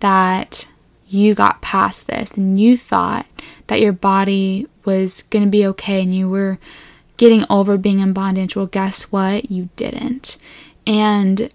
that 0.00 0.68
you 1.12 1.34
got 1.34 1.60
past 1.60 2.06
this 2.06 2.32
and 2.32 2.58
you 2.58 2.76
thought 2.76 3.26
that 3.66 3.80
your 3.80 3.92
body 3.92 4.66
was 4.84 5.22
going 5.24 5.44
to 5.44 5.50
be 5.50 5.66
okay 5.66 6.02
and 6.02 6.14
you 6.14 6.28
were 6.28 6.58
getting 7.18 7.44
over 7.50 7.76
being 7.76 7.98
in 7.98 8.12
bondage. 8.12 8.56
Well, 8.56 8.66
guess 8.66 9.12
what? 9.12 9.50
You 9.50 9.68
didn't. 9.76 10.38
And 10.86 11.50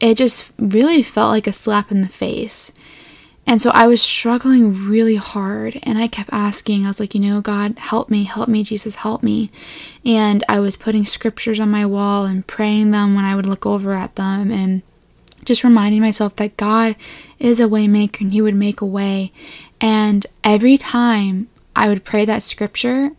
it 0.00 0.16
just 0.16 0.52
really 0.58 1.02
felt 1.02 1.30
like 1.30 1.46
a 1.46 1.52
slap 1.52 1.92
in 1.92 2.02
the 2.02 2.08
face. 2.08 2.72
And 3.46 3.62
so 3.62 3.70
I 3.70 3.86
was 3.86 4.02
struggling 4.02 4.88
really 4.88 5.16
hard 5.16 5.78
and 5.84 5.96
I 5.96 6.08
kept 6.08 6.30
asking, 6.32 6.84
I 6.84 6.88
was 6.88 7.00
like, 7.00 7.14
you 7.14 7.20
know, 7.20 7.40
God, 7.40 7.78
help 7.78 8.10
me, 8.10 8.24
help 8.24 8.48
me, 8.48 8.62
Jesus, 8.62 8.96
help 8.96 9.22
me. 9.22 9.50
And 10.04 10.44
I 10.48 10.60
was 10.60 10.76
putting 10.76 11.06
scriptures 11.06 11.58
on 11.58 11.70
my 11.70 11.86
wall 11.86 12.26
and 12.26 12.46
praying 12.46 12.90
them 12.90 13.14
when 13.14 13.24
I 13.24 13.34
would 13.34 13.46
look 13.46 13.64
over 13.64 13.94
at 13.94 14.16
them 14.16 14.50
and 14.50 14.82
just 15.48 15.64
reminding 15.64 16.00
myself 16.00 16.36
that 16.36 16.56
God 16.56 16.94
is 17.38 17.58
a 17.58 17.64
waymaker 17.64 18.20
and 18.20 18.32
He 18.32 18.40
would 18.40 18.54
make 18.54 18.80
a 18.80 18.86
way. 18.86 19.32
And 19.80 20.24
every 20.44 20.76
time 20.78 21.48
I 21.74 21.88
would 21.88 22.04
pray 22.04 22.24
that 22.24 22.44
scripture, 22.44 23.10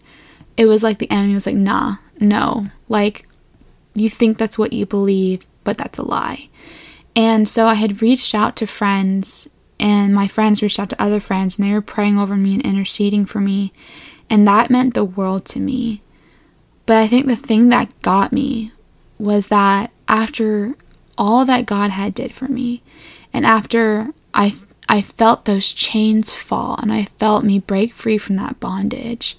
it 0.56 0.66
was 0.66 0.84
like 0.84 1.00
the 1.00 1.12
enemy 1.12 1.34
was 1.34 1.46
like, 1.46 1.56
nah, 1.56 1.98
no. 2.20 2.68
Like, 2.88 3.28
you 3.96 4.10
think 4.10 4.38
that's 4.38 4.58
what 4.58 4.72
you 4.72 4.86
believe, 4.86 5.46
but 5.64 5.78
that's 5.78 5.98
a 5.98 6.04
lie. 6.04 6.50
And 7.16 7.50
so 7.50 7.68
I 7.68 7.74
had 7.74 8.02
reached 8.02 8.36
out 8.36 8.56
to 8.58 8.68
friends, 8.68 9.50
and 9.80 10.14
my 10.14 10.28
friends 10.28 10.62
reached 10.62 10.80
out 10.80 10.90
to 10.92 11.02
other 11.02 11.20
friends, 11.20 11.58
and 11.58 11.68
they 11.68 11.74
were 11.74 11.82
praying 11.82 12.18
over 12.18 12.36
me 12.36 12.54
and 12.54 12.66
interceding 12.66 13.26
for 13.26 13.40
me. 13.40 13.74
And 14.30 14.48
that 14.48 14.70
meant 14.70 14.94
the 14.94 15.04
world 15.04 15.46
to 15.46 15.60
me. 15.60 16.02
But 16.86 16.98
I 16.98 17.08
think 17.08 17.26
the 17.28 17.36
thing 17.36 17.70
that 17.70 18.02
got 18.02 18.32
me 18.32 18.72
was 19.18 19.48
that 19.48 19.92
after 20.08 20.76
all 21.20 21.46
that 21.46 21.68
God 21.68 21.92
had 21.92 22.16
did 22.16 22.34
for 22.34 22.48
me, 22.48 22.82
and 23.32 23.46
after 23.46 24.14
I 24.34 24.56
I 24.88 25.04
felt 25.04 25.46
those 25.46 25.72
chains 25.72 26.32
fall 26.32 26.80
and 26.82 26.92
I 26.92 27.06
felt 27.20 27.44
me 27.44 27.60
break 27.60 27.94
free 27.94 28.18
from 28.18 28.38
that 28.38 28.60
bondage, 28.60 29.38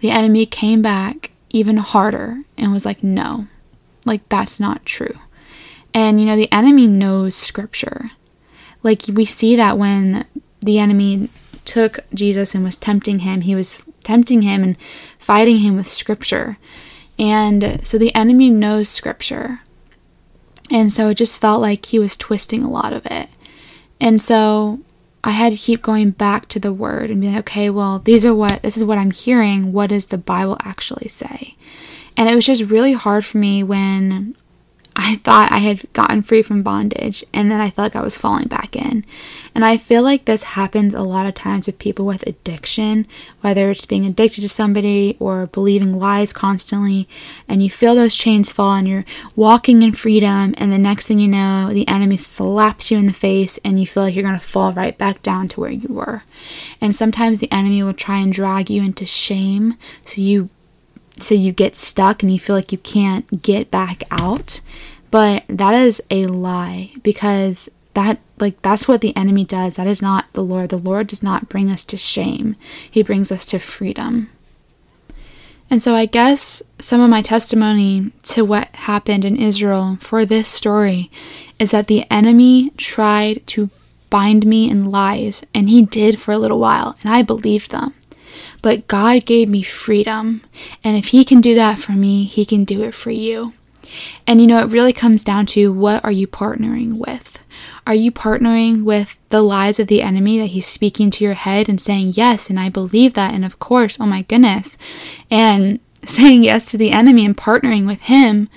the 0.00 0.10
enemy 0.10 0.44
came 0.44 0.82
back 0.82 1.30
even 1.48 1.78
harder 1.78 2.42
and 2.58 2.72
was 2.72 2.84
like, 2.84 3.02
"No. 3.02 3.46
Like 4.04 4.28
that's 4.28 4.60
not 4.60 4.84
true." 4.84 5.16
And 5.94 6.20
you 6.20 6.26
know, 6.26 6.36
the 6.36 6.52
enemy 6.52 6.86
knows 6.86 7.34
scripture. 7.34 8.10
Like 8.82 9.04
we 9.12 9.24
see 9.24 9.56
that 9.56 9.78
when 9.78 10.26
the 10.60 10.78
enemy 10.78 11.28
took 11.64 12.00
Jesus 12.12 12.54
and 12.54 12.64
was 12.64 12.76
tempting 12.76 13.20
him, 13.20 13.42
he 13.42 13.54
was 13.54 13.82
tempting 14.02 14.42
him 14.42 14.62
and 14.62 14.76
fighting 15.18 15.58
him 15.58 15.76
with 15.76 15.88
scripture. 15.88 16.58
And 17.18 17.80
so 17.84 17.98
the 17.98 18.14
enemy 18.14 18.50
knows 18.50 18.88
scripture. 18.88 19.60
And 20.70 20.92
so 20.92 21.08
it 21.08 21.16
just 21.16 21.40
felt 21.40 21.60
like 21.60 21.86
he 21.86 21.98
was 21.98 22.16
twisting 22.16 22.62
a 22.62 22.70
lot 22.70 22.92
of 22.92 23.04
it. 23.06 23.28
And 24.00 24.22
so 24.22 24.80
I 25.22 25.30
had 25.30 25.52
to 25.52 25.58
keep 25.58 25.82
going 25.82 26.10
back 26.10 26.48
to 26.48 26.60
the 26.60 26.72
word 26.72 27.10
and 27.10 27.20
be 27.20 27.28
like, 27.28 27.40
okay, 27.40 27.70
well, 27.70 27.98
these 27.98 28.24
are 28.24 28.34
what, 28.34 28.62
this 28.62 28.76
is 28.76 28.84
what 28.84 28.98
I'm 28.98 29.10
hearing. 29.10 29.72
What 29.72 29.90
does 29.90 30.06
the 30.06 30.18
Bible 30.18 30.56
actually 30.62 31.08
say? 31.08 31.56
And 32.16 32.28
it 32.28 32.34
was 32.34 32.46
just 32.46 32.62
really 32.62 32.92
hard 32.92 33.24
for 33.24 33.38
me 33.38 33.62
when 33.62 34.34
I 35.02 35.16
thought 35.16 35.50
I 35.50 35.58
had 35.58 35.90
gotten 35.94 36.22
free 36.22 36.42
from 36.42 36.62
bondage 36.62 37.24
and 37.32 37.50
then 37.50 37.58
I 37.58 37.70
felt 37.70 37.86
like 37.86 37.96
I 37.96 38.04
was 38.04 38.18
falling 38.18 38.48
back 38.48 38.76
in. 38.76 39.02
And 39.54 39.64
I 39.64 39.78
feel 39.78 40.02
like 40.02 40.26
this 40.26 40.42
happens 40.42 40.92
a 40.92 41.00
lot 41.00 41.26
of 41.26 41.34
times 41.34 41.66
with 41.66 41.78
people 41.78 42.04
with 42.04 42.26
addiction, 42.26 43.06
whether 43.40 43.70
it's 43.70 43.86
being 43.86 44.04
addicted 44.04 44.42
to 44.42 44.48
somebody 44.50 45.16
or 45.18 45.46
believing 45.46 45.94
lies 45.94 46.34
constantly, 46.34 47.08
and 47.48 47.62
you 47.62 47.70
feel 47.70 47.94
those 47.94 48.14
chains 48.14 48.52
fall 48.52 48.74
and 48.74 48.86
you're 48.86 49.06
walking 49.34 49.82
in 49.82 49.92
freedom, 49.92 50.54
and 50.58 50.70
the 50.70 50.78
next 50.78 51.06
thing 51.06 51.18
you 51.18 51.28
know, 51.28 51.70
the 51.72 51.88
enemy 51.88 52.18
slaps 52.18 52.90
you 52.90 52.98
in 52.98 53.06
the 53.06 53.12
face 53.12 53.58
and 53.64 53.80
you 53.80 53.86
feel 53.86 54.04
like 54.04 54.14
you're 54.14 54.30
to 54.30 54.38
fall 54.38 54.72
right 54.72 54.96
back 54.96 55.22
down 55.22 55.48
to 55.48 55.60
where 55.60 55.70
you 55.70 55.92
were. 55.92 56.22
And 56.80 56.94
sometimes 56.94 57.38
the 57.38 57.50
enemy 57.50 57.82
will 57.82 57.94
try 57.94 58.18
and 58.18 58.32
drag 58.32 58.70
you 58.70 58.82
into 58.82 59.06
shame 59.06 59.74
so 60.04 60.20
you 60.20 60.50
so 61.22 61.34
you 61.34 61.52
get 61.52 61.76
stuck 61.76 62.22
and 62.22 62.32
you 62.32 62.38
feel 62.38 62.56
like 62.56 62.72
you 62.72 62.78
can't 62.78 63.42
get 63.42 63.70
back 63.70 64.02
out. 64.10 64.60
But 65.10 65.44
that 65.48 65.74
is 65.74 66.02
a 66.10 66.26
lie 66.26 66.92
because 67.02 67.68
that 67.94 68.18
like 68.38 68.60
that's 68.62 68.86
what 68.86 69.00
the 69.00 69.16
enemy 69.16 69.44
does. 69.44 69.76
That 69.76 69.86
is 69.86 70.00
not 70.00 70.32
the 70.32 70.44
Lord. 70.44 70.70
The 70.70 70.76
Lord 70.76 71.08
does 71.08 71.22
not 71.22 71.48
bring 71.48 71.70
us 71.70 71.84
to 71.84 71.96
shame. 71.96 72.56
He 72.88 73.02
brings 73.02 73.32
us 73.32 73.44
to 73.46 73.58
freedom. 73.58 74.30
And 75.68 75.82
so 75.82 75.94
I 75.94 76.06
guess 76.06 76.62
some 76.80 77.00
of 77.00 77.10
my 77.10 77.22
testimony 77.22 78.10
to 78.24 78.44
what 78.44 78.68
happened 78.74 79.24
in 79.24 79.36
Israel 79.36 79.98
for 80.00 80.24
this 80.24 80.48
story 80.48 81.10
is 81.60 81.70
that 81.70 81.86
the 81.86 82.04
enemy 82.10 82.70
tried 82.76 83.46
to 83.48 83.70
bind 84.08 84.44
me 84.44 84.68
in 84.68 84.90
lies, 84.90 85.44
and 85.54 85.70
he 85.70 85.84
did 85.84 86.18
for 86.18 86.32
a 86.32 86.38
little 86.38 86.58
while, 86.58 86.96
and 87.02 87.14
I 87.14 87.22
believed 87.22 87.70
them. 87.70 87.94
But 88.62 88.88
God 88.88 89.24
gave 89.24 89.48
me 89.48 89.62
freedom. 89.62 90.42
And 90.84 90.96
if 90.96 91.06
He 91.08 91.24
can 91.24 91.40
do 91.40 91.54
that 91.54 91.78
for 91.78 91.92
me, 91.92 92.24
He 92.24 92.44
can 92.44 92.64
do 92.64 92.82
it 92.82 92.94
for 92.94 93.10
you. 93.10 93.52
And 94.26 94.40
you 94.40 94.46
know, 94.46 94.58
it 94.58 94.70
really 94.70 94.92
comes 94.92 95.24
down 95.24 95.46
to 95.46 95.72
what 95.72 96.04
are 96.04 96.12
you 96.12 96.26
partnering 96.26 96.98
with? 96.98 97.38
Are 97.86 97.94
you 97.94 98.12
partnering 98.12 98.84
with 98.84 99.18
the 99.30 99.42
lies 99.42 99.80
of 99.80 99.88
the 99.88 100.02
enemy 100.02 100.38
that 100.38 100.46
he's 100.46 100.66
speaking 100.66 101.10
to 101.10 101.24
your 101.24 101.34
head 101.34 101.68
and 101.68 101.80
saying, 101.80 102.12
Yes, 102.14 102.50
and 102.50 102.60
I 102.60 102.68
believe 102.68 103.14
that, 103.14 103.34
and 103.34 103.44
of 103.44 103.58
course, 103.58 103.98
oh 103.98 104.06
my 104.06 104.22
goodness, 104.22 104.78
and 105.30 105.80
saying 106.04 106.44
yes 106.44 106.70
to 106.70 106.78
the 106.78 106.92
enemy 106.92 107.24
and 107.24 107.36
partnering 107.36 107.86
with 107.86 108.02
him? 108.02 108.48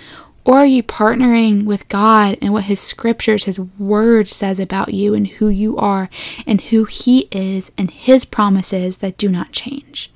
Or 0.45 0.57
are 0.57 0.65
you 0.65 0.83
partnering 0.83 1.63
with 1.63 1.87
God 1.87 2.37
and 2.41 2.51
what 2.51 2.65
His 2.65 2.79
scriptures, 2.79 3.45
His 3.45 3.59
word 3.59 4.27
says 4.27 4.59
about 4.59 4.93
you 4.93 5.13
and 5.13 5.25
who 5.25 5.47
you 5.47 5.77
are 5.77 6.09
and 6.45 6.59
who 6.59 6.83
He 6.83 7.29
is 7.31 7.71
and 7.77 7.89
His 7.89 8.25
promises 8.25 8.97
that 8.97 9.17
do 9.17 9.29
not 9.29 9.53
change? 9.53 10.11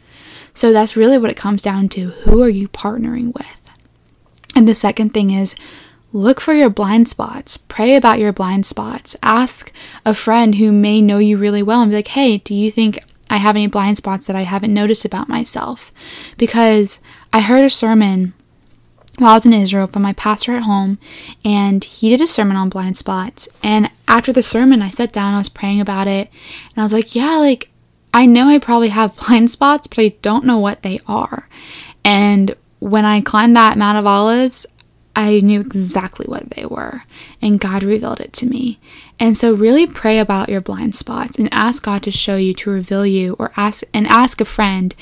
So 0.53 0.73
that's 0.73 0.97
really 0.97 1.17
what 1.17 1.29
it 1.29 1.37
comes 1.37 1.63
down 1.63 1.87
to. 1.89 2.09
Who 2.09 2.41
are 2.43 2.49
you 2.49 2.67
partnering 2.67 3.33
with? 3.33 3.66
And 4.57 4.67
the 4.67 4.73
second 4.73 5.13
thing 5.13 5.29
is 5.29 5.55
look 6.11 6.41
for 6.41 6.51
your 6.51 6.71
blind 6.71 7.07
spots. 7.07 7.57
Pray 7.57 7.95
about 7.95 8.17
your 8.17 8.33
blind 8.33 8.65
spots. 8.65 9.15
Ask 9.21 9.71
a 10.03 10.15
friend 10.15 10.55
who 10.55 10.71
may 10.71 10.99
know 10.99 11.19
you 11.19 11.37
really 11.37 11.61
well 11.61 11.83
and 11.83 11.91
be 11.91 11.97
like, 11.97 12.07
hey, 12.07 12.39
do 12.39 12.55
you 12.55 12.71
think 12.71 12.97
I 13.29 13.37
have 13.37 13.55
any 13.55 13.67
blind 13.67 13.97
spots 13.97 14.25
that 14.25 14.35
I 14.35 14.41
haven't 14.41 14.73
noticed 14.73 15.05
about 15.05 15.29
myself? 15.29 15.91
Because 16.39 16.99
I 17.31 17.41
heard 17.41 17.65
a 17.65 17.69
sermon 17.69 18.33
while 19.19 19.33
I 19.33 19.35
was 19.35 19.45
in 19.45 19.53
Israel 19.53 19.85
from 19.85 20.01
my 20.01 20.13
pastor 20.13 20.55
at 20.55 20.63
home, 20.63 20.97
and 21.45 21.83
he 21.83 22.09
did 22.09 22.21
a 22.21 22.27
sermon 22.27 22.57
on 22.57 22.69
blind 22.69 22.97
spots. 22.97 23.47
And 23.61 23.91
after 24.07 24.33
the 24.33 24.41
sermon, 24.41 24.81
I 24.81 24.89
sat 24.89 25.13
down, 25.13 25.35
I 25.35 25.37
was 25.37 25.49
praying 25.49 25.81
about 25.81 26.07
it, 26.07 26.31
and 26.71 26.77
I 26.79 26.83
was 26.83 26.93
like, 26.93 27.13
yeah, 27.13 27.37
like, 27.37 27.69
I 28.11 28.25
know 28.25 28.47
I 28.47 28.57
probably 28.57 28.89
have 28.89 29.15
blind 29.27 29.51
spots, 29.51 29.85
but 29.85 29.99
I 29.99 30.15
don't 30.23 30.45
know 30.45 30.57
what 30.57 30.81
they 30.81 30.99
are. 31.07 31.47
And 32.03 32.55
when 32.79 33.05
I 33.05 33.21
climbed 33.21 33.55
that 33.55 33.77
Mount 33.77 33.97
of 33.97 34.05
Olives, 34.05 34.65
I 35.15 35.39
knew 35.39 35.61
exactly 35.61 36.25
what 36.27 36.51
they 36.51 36.65
were, 36.65 37.03
and 37.41 37.59
God 37.59 37.83
revealed 37.83 38.19
it 38.19 38.33
to 38.33 38.45
me. 38.45 38.79
And 39.19 39.35
so 39.35 39.53
really 39.53 39.87
pray 39.87 40.19
about 40.19 40.49
your 40.49 40.61
blind 40.61 40.95
spots 40.95 41.39
and 41.39 41.49
ask 41.51 41.83
God 41.83 42.03
to 42.03 42.11
show 42.11 42.35
you, 42.35 42.53
to 42.55 42.69
reveal 42.69 43.05
you, 43.05 43.35
or 43.39 43.51
ask 43.57 43.83
and 43.93 44.07
ask 44.07 44.39
a 44.41 44.45
friend 44.45 44.93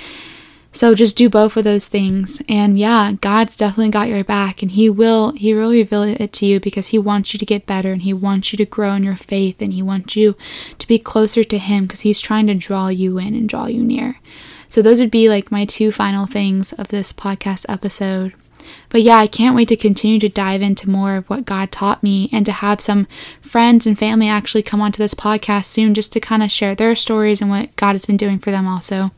so 0.75 0.93
just 0.93 1.15
do 1.15 1.29
both 1.29 1.55
of 1.55 1.63
those 1.63 1.87
things. 1.87 2.41
And 2.49 2.77
yeah, 2.77 3.13
God's 3.21 3.55
definitely 3.55 3.91
got 3.91 4.09
your 4.09 4.25
back 4.25 4.61
and 4.61 4.71
he 4.71 4.89
will 4.89 5.31
he 5.31 5.53
will 5.53 5.71
reveal 5.71 6.03
it 6.03 6.33
to 6.33 6.45
you 6.45 6.59
because 6.59 6.87
he 6.87 6.99
wants 6.99 7.33
you 7.33 7.39
to 7.39 7.45
get 7.45 7.65
better 7.65 7.93
and 7.93 8.01
he 8.01 8.13
wants 8.13 8.51
you 8.51 8.57
to 8.57 8.65
grow 8.65 8.93
in 8.93 9.03
your 9.05 9.15
faith 9.15 9.61
and 9.61 9.71
he 9.71 9.81
wants 9.81 10.17
you 10.17 10.35
to 10.77 10.85
be 10.85 10.99
closer 10.99 11.45
to 11.45 11.57
him 11.57 11.85
because 11.85 12.01
he's 12.01 12.19
trying 12.19 12.47
to 12.47 12.55
draw 12.55 12.89
you 12.89 13.17
in 13.17 13.33
and 13.35 13.47
draw 13.47 13.67
you 13.67 13.83
near. 13.83 14.19
So 14.69 14.81
those 14.81 14.99
would 14.99 15.11
be 15.11 15.29
like 15.29 15.51
my 15.51 15.65
two 15.65 15.91
final 15.91 16.25
things 16.25 16.73
of 16.73 16.89
this 16.89 17.13
podcast 17.13 17.65
episode. 17.69 18.33
But 18.89 19.01
yeah, 19.01 19.17
I 19.17 19.27
can't 19.27 19.55
wait 19.55 19.67
to 19.69 19.75
continue 19.75 20.19
to 20.19 20.29
dive 20.29 20.61
into 20.61 20.89
more 20.89 21.15
of 21.15 21.29
what 21.29 21.45
God 21.45 21.71
taught 21.71 22.01
me 22.01 22.29
and 22.31 22.45
to 22.45 22.51
have 22.51 22.81
some 22.81 23.05
friends 23.41 23.85
and 23.85 23.97
family 23.97 24.27
actually 24.27 24.63
come 24.63 24.81
onto 24.81 24.97
this 24.97 25.13
podcast 25.13 25.65
soon 25.65 25.93
just 25.93 26.11
to 26.13 26.19
kind 26.19 26.41
of 26.43 26.51
share 26.51 26.75
their 26.75 26.95
stories 26.95 27.41
and 27.41 27.49
what 27.49 27.75
God 27.75 27.93
has 27.93 28.05
been 28.05 28.17
doing 28.17 28.39
for 28.39 28.51
them 28.51 28.67
also. 28.67 29.09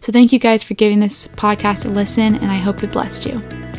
So 0.00 0.12
thank 0.12 0.32
you 0.32 0.38
guys 0.38 0.62
for 0.62 0.74
giving 0.74 1.00
this 1.00 1.26
podcast 1.28 1.84
a 1.84 1.88
listen, 1.88 2.36
and 2.36 2.50
I 2.50 2.56
hope 2.56 2.82
it 2.82 2.92
blessed 2.92 3.26
you. 3.26 3.73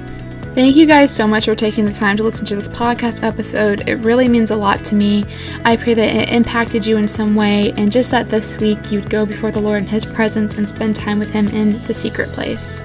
Thank 0.56 0.78
you 0.78 0.86
guys 0.86 1.14
so 1.14 1.28
much 1.28 1.46
for 1.46 1.54
taking 1.54 1.84
the 1.84 1.92
time 1.92 2.16
to 2.16 2.24
listen 2.24 2.46
to 2.46 2.56
this 2.56 2.70
podcast 2.70 3.24
episode. 3.24 3.90
It 3.90 3.96
really 3.96 4.30
means 4.30 4.52
a 4.52 4.56
lot 4.56 4.86
to 4.86 4.96
me. 4.96 5.26
I 5.66 5.76
pray 5.76 5.94
that 5.94 6.16
it 6.16 6.30
impacted 6.30 6.86
you 6.86 6.96
in 6.96 7.10
some 7.10 7.36
way, 7.36 7.74
and 7.74 7.92
just 7.92 8.10
that 8.12 8.30
this 8.30 8.58
week 8.58 8.90
you'd 8.90 9.10
go 9.10 9.26
before 9.26 9.52
the 9.52 9.60
Lord 9.60 9.84
in 9.84 9.90
His 9.90 10.06
presence 10.06 10.54
and 10.54 10.68
spend 10.68 10.96
time 10.96 11.20
with 11.20 11.30
Him 11.30 11.50
in 11.50 11.84
the 11.84 11.94
secret 11.94 12.32
place. 12.32 12.82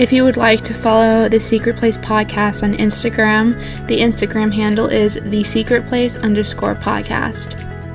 If 0.00 0.12
you 0.12 0.24
would 0.24 0.36
like 0.36 0.62
to 0.62 0.74
follow 0.74 1.28
the 1.28 1.38
Secret 1.38 1.76
Place 1.76 1.96
podcast 1.96 2.64
on 2.64 2.74
Instagram, 2.74 3.56
the 3.86 4.00
Instagram 4.00 4.52
handle 4.52 4.88
is 4.88 5.14
the 5.14 5.44
Secret 5.44 5.86
Place 5.86 6.16
underscore 6.16 6.74
podcast. 6.74 7.52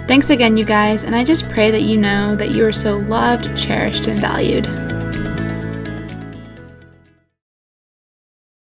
Thanks 0.08 0.30
again, 0.30 0.56
you 0.56 0.64
guys, 0.64 1.04
and 1.04 1.14
I 1.14 1.26
just 1.26 1.50
pray 1.50 1.70
that 1.70 1.82
you 1.82 1.98
know 1.98 2.38
that 2.38 2.52
you 2.52 2.66
are 2.66 2.72
so 2.72 2.96
loved, 2.96 3.58
cherished, 3.58 4.08
and 4.08 4.20
valued. 4.20 4.81